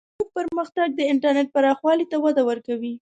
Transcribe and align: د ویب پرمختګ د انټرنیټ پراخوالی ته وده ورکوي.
د 0.03 0.03
ویب 0.15 0.29
پرمختګ 0.37 0.87
د 0.95 1.01
انټرنیټ 1.11 1.47
پراخوالی 1.55 2.05
ته 2.11 2.17
وده 2.23 2.41
ورکوي. 2.49 2.93